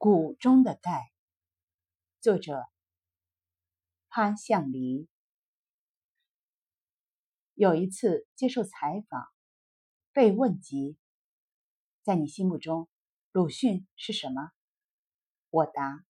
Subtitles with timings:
[0.00, 1.10] 谷中的钙。
[2.20, 2.68] 作者：
[4.08, 5.08] 潘向黎。
[7.54, 9.26] 有一次接受采访，
[10.12, 10.96] 被问及
[12.04, 12.88] ：“在你心目中，
[13.32, 14.52] 鲁迅是什么？”
[15.50, 16.06] 我答：“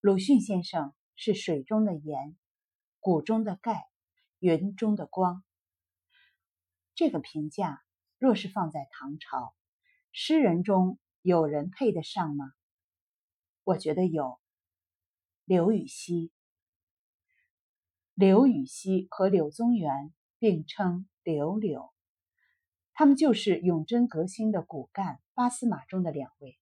[0.00, 2.38] 鲁迅先生是水中的盐，
[3.00, 3.86] 谷中的钙，
[4.38, 5.44] 云中的光。”
[6.96, 7.84] 这个评价
[8.16, 9.54] 若是放在唐朝，
[10.10, 12.50] 诗人中有人配得上吗？
[13.64, 14.40] 我觉得有。
[15.44, 16.32] 刘禹锡，
[18.14, 21.92] 刘禹锡和柳宗元并称“柳柳”，
[22.94, 26.58] 他们就是永贞革新的骨干八司马中的两位，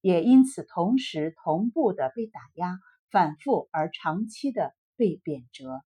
[0.00, 2.78] 也因此同时同步的被打压，
[3.10, 5.82] 反复而长期的被贬谪。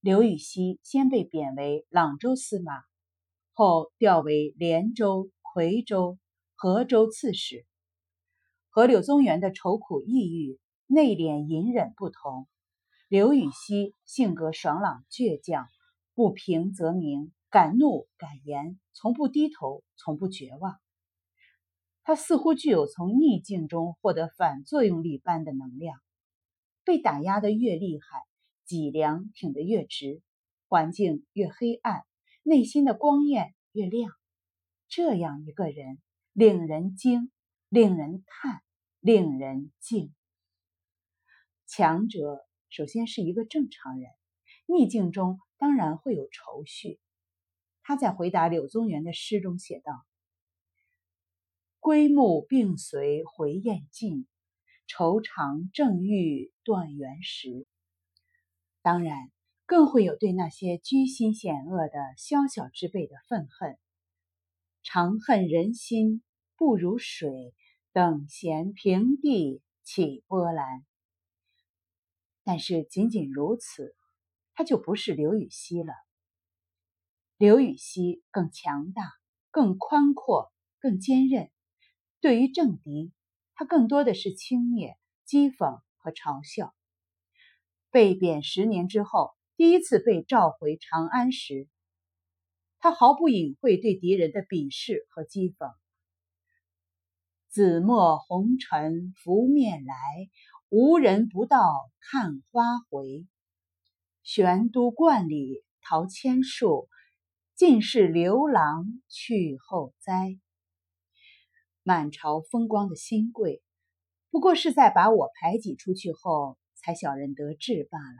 [0.00, 2.82] 刘禹锡先被贬为朗州司马，
[3.52, 6.18] 后调为连州、夔州、
[6.54, 7.66] 河州刺史。
[8.70, 12.46] 和柳宗元的愁苦抑郁、内敛隐忍不同，
[13.08, 15.66] 刘禹锡性格爽朗倔强，
[16.14, 20.78] 不平则鸣，敢怒敢言，从不低头，从不绝望。
[22.04, 25.98] 他似乎具有从逆境中获得反作用力般的能量。
[26.84, 28.22] 被打压的越厉害。
[28.64, 30.20] 脊梁挺得越直，
[30.68, 32.02] 环境越黑暗，
[32.42, 34.12] 内心的光焰越亮。
[34.88, 35.98] 这样一个人，
[36.34, 37.30] 令人惊，
[37.70, 38.60] 令人叹，
[39.08, 40.14] 令人敬。
[41.66, 44.10] 强者首先是一个正常人，
[44.66, 47.00] 逆境中当然会有愁绪。
[47.82, 50.04] 他在回答柳宗元的诗中写道
[51.80, 54.26] ：“归木并随回雁尽，
[54.86, 57.66] 愁肠正欲断垣时。”
[58.82, 59.32] 当然，
[59.64, 63.78] 更会有对那些居心险恶的宵小之辈的愤恨。
[64.82, 66.22] 长恨人心
[66.58, 67.54] 不如水，
[67.92, 70.84] 等闲平地起波澜。
[72.44, 73.94] 但是仅仅如此，
[74.54, 75.92] 他就不是刘禹锡了。
[77.36, 79.12] 刘禹锡更强大、
[79.50, 81.50] 更宽阔、更坚韧。
[82.20, 83.12] 对于政敌，
[83.54, 84.96] 他更多的是轻蔑、
[85.26, 86.74] 讥讽和嘲笑。
[87.90, 91.68] 被贬十年之后，第一次被召回长安时，
[92.80, 95.72] 他毫不隐晦对敌人的鄙视和讥讽
[97.48, 99.94] ：“紫陌红尘拂面来，
[100.68, 103.26] 无人不道看花回。
[104.22, 106.88] 玄都观里桃千树，
[107.54, 110.38] 尽是刘郎去后栽。”
[111.82, 113.62] 满朝风光的新贵，
[114.30, 116.56] 不过是在把我排挤出去后。
[116.80, 118.18] 才小人得志罢了。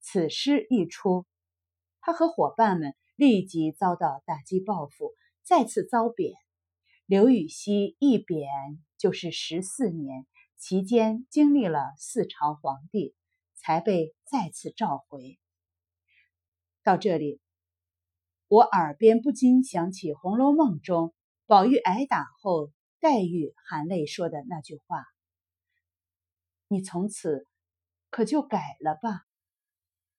[0.00, 1.26] 此诗一出，
[2.00, 5.12] 他和伙伴们立即遭到打击报复，
[5.44, 6.32] 再次遭贬。
[7.08, 8.50] 刘禹锡一贬
[8.98, 10.26] 就是十四年，
[10.58, 13.14] 期间经历了四朝皇帝，
[13.54, 15.38] 才被再次召回。
[16.82, 17.40] 到这里，
[18.46, 21.14] 我耳边不禁想起《红楼梦》中
[21.46, 22.70] 宝玉挨打后，
[23.00, 25.02] 黛玉含泪说的那句话
[26.68, 27.46] ：“你从此。”
[28.10, 29.22] 可就改了吧，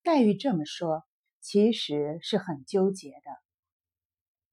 [0.02, 1.04] 黛玉这么说，
[1.40, 3.49] 其实是很纠结的。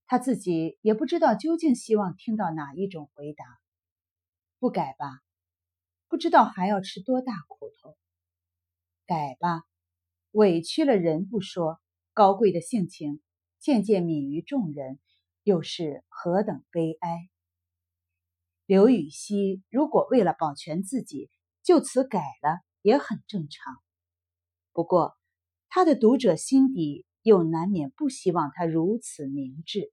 [0.06, 3.44] 他自己也不知道究竟希望听到哪一种回答。
[4.58, 5.20] 不改吧，
[6.08, 7.96] 不知道还要吃多大苦头；
[9.06, 9.62] 改吧，
[10.30, 11.80] 委屈了人不说，
[12.12, 13.20] 高贵的性情
[13.58, 14.98] 渐渐泯于众人，
[15.42, 17.28] 又是何等悲哀。
[18.64, 21.30] 刘禹锡如果为了保全自己，
[21.62, 22.60] 就此改了。
[22.82, 23.74] 也很正常，
[24.72, 25.18] 不过
[25.68, 29.92] 他的读者心底又难免不希望他如此明智。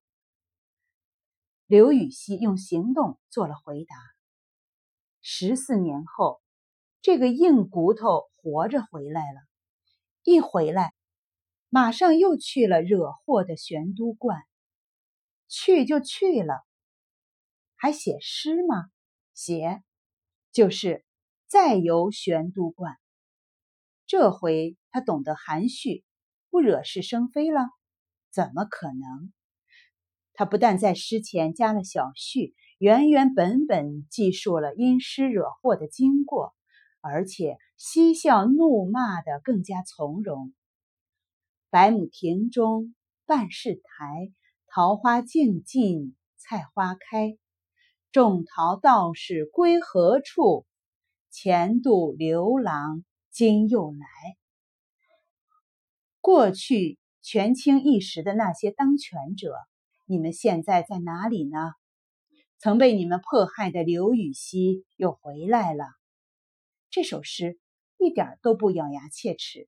[1.66, 3.96] 刘禹锡用行动做了回答。
[5.22, 6.44] 十四年后，
[7.02, 9.42] 这个硬骨头活着回来了，
[10.22, 10.94] 一回来，
[11.70, 14.44] 马上又去了惹祸的玄都观。
[15.48, 16.64] 去就去了，
[17.76, 18.92] 还写诗吗？
[19.34, 19.82] 写，
[20.52, 21.04] 就是。
[21.46, 22.98] 再游玄都观，
[24.08, 26.04] 这回他懂得含蓄，
[26.54, 27.62] 不惹是生非了。
[28.32, 29.34] 怎么可能？
[30.34, 36.54] 他不但在诗前加了小序，原原本本记述了因诗惹祸的经过，
[37.02, 40.54] 而且嬉笑怒骂的更加从容。
[41.72, 42.94] 百亩庭中
[43.26, 44.32] 半是台，
[44.68, 47.36] 桃花尽尽菜花开。
[48.12, 50.68] 种桃道士归何处？
[51.32, 54.08] 前度刘郎今又来。
[56.24, 59.58] 过去权倾一时的那些当权者，
[60.06, 61.74] 你们现在在哪里呢？
[62.60, 65.84] 曾被你们迫害的刘禹锡又回来了。
[66.90, 67.60] 这首诗
[67.98, 69.68] 一点都不咬牙切齿，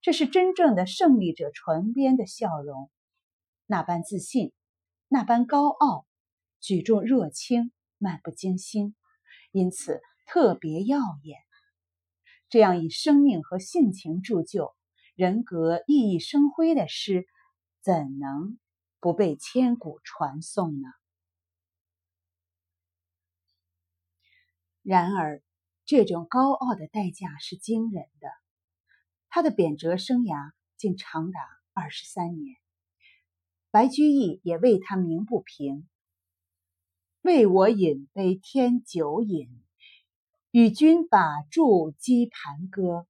[0.00, 2.90] 这是真正的胜利者唇边的笑容，
[3.66, 4.54] 那般自信，
[5.08, 6.06] 那般高傲，
[6.58, 8.96] 举重若轻，漫不经心，
[9.50, 11.38] 因此特别耀眼。
[12.48, 14.74] 这样以生命和性情铸就、
[15.14, 17.26] 人格熠熠生辉的诗，
[17.82, 18.58] 怎能
[18.98, 20.88] 不被千古传颂呢？
[24.82, 25.42] 然而，
[25.84, 28.28] 这种高傲的代价是惊人的。
[29.28, 31.40] 他的贬谪生涯竟长达
[31.72, 32.56] 二十三年。
[33.70, 35.88] 白居易也为他鸣不平
[37.22, 39.48] ：“为我饮杯添酒饮，
[40.50, 43.06] 与君把箸击盘歌。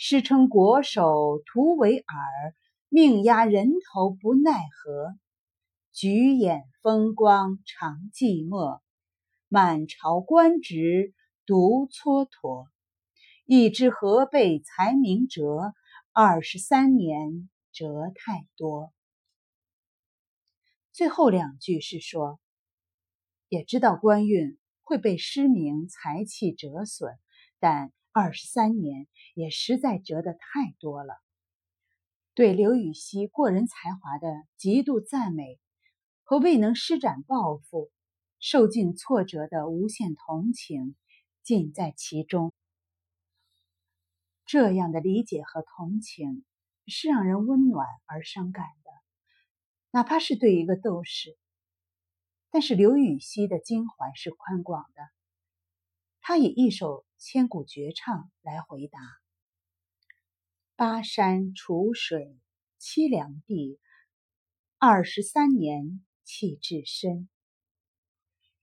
[0.00, 2.54] 诗称国手徒为尔，
[2.88, 5.18] 命压人头不奈何。
[5.90, 8.80] 举眼风光常寂寞。”
[9.50, 11.14] 满朝官职
[11.46, 12.68] 独蹉跎，
[13.44, 15.74] 一知何辈才名折？
[16.12, 18.92] 二十三年折太多。
[20.92, 22.38] 最后两句是说，
[23.48, 27.18] 也知道官运会被失明才气折损，
[27.58, 31.14] 但二十三年也实在折得太多了。
[32.34, 35.60] 对刘禹锡过人才华的极度赞美
[36.24, 37.90] 和未能施展抱负。
[38.40, 40.94] 受尽挫折的无限同情，
[41.42, 42.52] 尽在其中。
[44.46, 46.44] 这样的理解和同情
[46.86, 48.90] 是让人温暖而伤感的，
[49.90, 51.36] 哪怕是对一个斗士。
[52.50, 55.02] 但是刘禹锡的襟怀是宽广的，
[56.20, 59.00] 他以一首千古绝唱来回答
[60.76, 62.38] ：“巴山楚水
[62.80, 63.80] 凄凉地，
[64.78, 67.28] 二十三年弃置身。”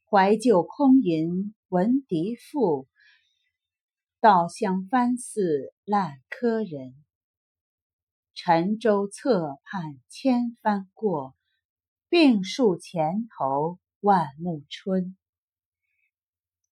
[0.09, 2.87] 怀旧空吟闻笛赋，
[4.21, 6.95] 稻香翻似烂柯人。
[8.33, 11.35] 沉舟侧畔千帆过，
[12.07, 15.17] 病树前头万木春。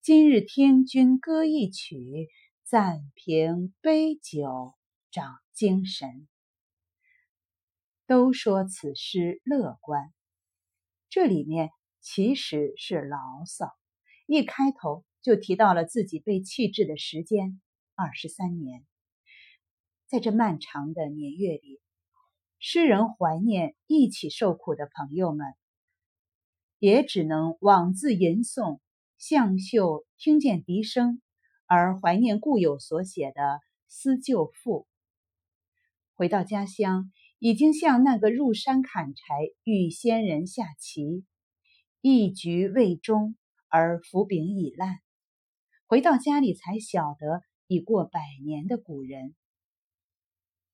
[0.04, 2.28] 今日听君歌一曲，
[2.62, 4.74] 暂凭杯酒
[5.10, 6.28] 长精神。
[8.06, 10.12] 都说此诗乐观，
[11.08, 11.70] 这里面。
[12.02, 13.72] 其实是牢骚，
[14.26, 17.62] 一开头就提到了自己被弃置的时间
[17.94, 18.84] 二十三年。
[20.06, 21.80] 在这漫长的年月里，
[22.58, 25.46] 诗人怀念一起受苦的朋友们，
[26.78, 28.80] 也只能枉自吟诵
[29.26, 31.22] 向秀听见笛声
[31.64, 33.40] 而怀念故友所写的
[33.88, 34.80] 《思旧赋》。
[36.12, 39.24] 回到家乡，已经像那个入山砍柴
[39.62, 41.24] 遇仙人下棋。
[42.02, 43.34] 一局未终，
[43.68, 44.98] 而浮饼已烂。
[45.86, 49.34] 回到家里，才晓得已过百年的古人，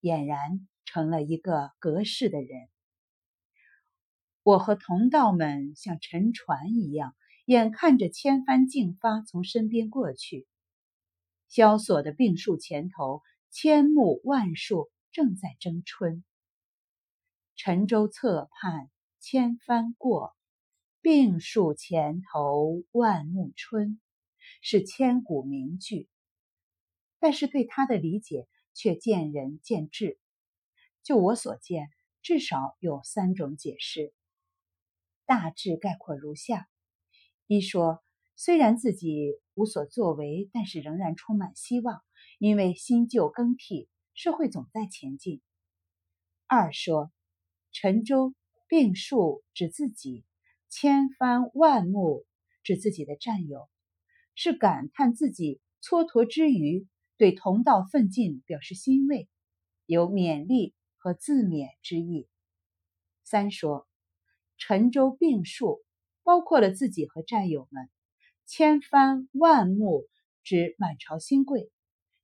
[0.00, 2.68] 俨然成了一个隔世的人。
[4.42, 7.14] 我和同道们像沉船一样，
[7.44, 10.46] 眼看着千帆竞发从身边过去。
[11.48, 16.24] 萧索的病树前头，千木万树正在争春。
[17.56, 20.34] 沉舟侧畔千帆过。
[21.02, 23.98] 病树前头万木春，
[24.60, 26.10] 是千古名句。
[27.18, 30.18] 但是对他的理解却见仁见智。
[31.02, 31.88] 就我所见，
[32.20, 34.12] 至少有三种解释，
[35.24, 36.68] 大致概括如下：
[37.52, 38.00] 一说，
[38.36, 42.00] 虽然自己无所作为，但是仍然充满希望，
[42.38, 45.40] 因为新旧更替，社会总在前进；
[46.46, 47.10] 二说，
[47.72, 48.34] 沉舟
[48.68, 50.24] 病树指自己。
[50.68, 52.24] 千帆万木
[52.62, 53.68] 指自己的战友，
[54.36, 59.28] 是感叹自己蹉跎之余，对同道奋进表示欣慰，
[59.86, 62.28] 有勉励和自勉之意。
[63.24, 63.88] 三说
[64.56, 65.82] 沉舟病树，
[66.22, 67.88] 包括了自己和战友们。
[68.46, 70.06] 千帆万木
[70.42, 71.70] 指满朝新贵，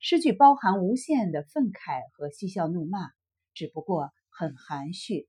[0.00, 3.10] 诗句包含无限的愤慨和嬉笑怒骂，
[3.54, 5.28] 只不过很含蓄。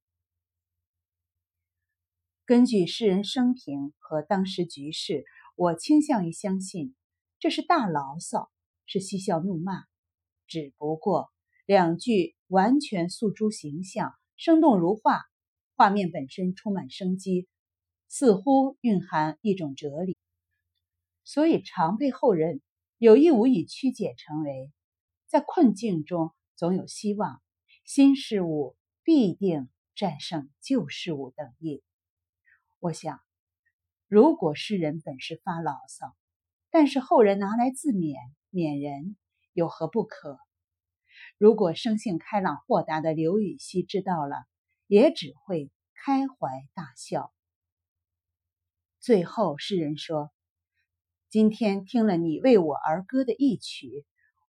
[2.45, 6.95] 根据诗人生平和当时局势，我倾向于相信
[7.39, 8.49] 这是大牢骚，
[8.85, 9.83] 是嬉笑怒骂。
[10.47, 11.29] 只不过
[11.65, 15.21] 两句完全诉诸形象，生动如画，
[15.75, 17.47] 画面本身充满生机，
[18.07, 20.17] 似乎蕴含一种哲理，
[21.23, 22.61] 所以常被后人
[22.97, 24.71] 有意无意曲解成为
[25.27, 27.41] 在困境中总有希望，
[27.83, 31.83] 新事物必定战胜旧事物等意。
[32.79, 33.19] 我想，
[34.07, 36.15] 如果诗人本是发牢骚，
[36.69, 38.15] 但是后人拿来自勉
[38.51, 39.17] 勉人，
[39.53, 40.39] 有何不可？
[41.37, 44.45] 如果生性开朗豁达的刘禹锡知道了，
[44.87, 47.33] 也只会开怀大笑。
[49.07, 50.31] 最后，诗人说
[51.31, 54.05] ：“今天听了你为我而歌的一曲，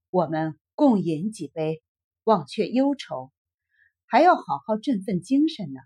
[0.09, 1.83] 我们共饮几杯，
[2.25, 3.31] 忘却忧愁，
[4.07, 5.81] 还要好好振奋精神呢。”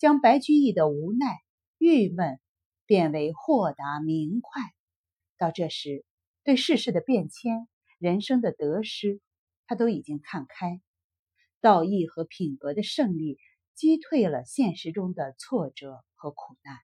[0.00, 1.36] 将白居易的无奈、
[1.76, 2.40] 郁闷
[2.86, 4.62] 变为豁达明快。
[5.36, 6.06] 到这时，
[6.42, 9.20] 对世事的变迁、人生的得失，
[9.66, 10.80] 他都已经看开。
[11.60, 13.36] 道义和品格的胜利，
[13.74, 16.78] 击退了现实中的挫折和苦难。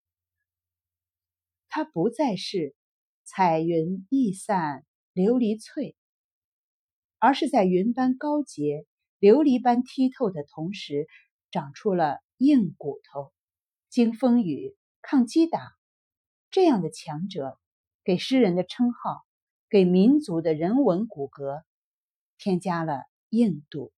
[1.78, 2.74] 它不再是
[3.26, 5.98] 彩云易散琉璃脆，
[7.20, 8.86] 而是在云般高洁、
[9.20, 11.06] 琉璃般剔透的同时，
[11.52, 13.34] 长出了硬骨头，
[13.90, 15.60] 经风雨、抗击打。
[16.50, 17.60] 这样的强者，
[18.06, 19.26] 给诗人的称号，
[19.70, 21.62] 给民族的人文骨骼
[22.38, 23.92] 添加了硬度。